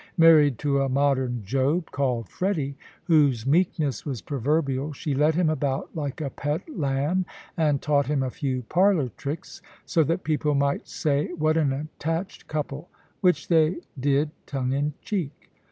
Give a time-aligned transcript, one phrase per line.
[0.17, 5.95] Married to a modern Job, called Freddy, whose meekness was proverbial, she led him about
[5.95, 7.23] like a pet lamb
[7.55, 12.47] and taught him a few parlor tricks, so that people might say, "What an attached
[12.47, 15.51] couple"; which they did, tongue in cheek.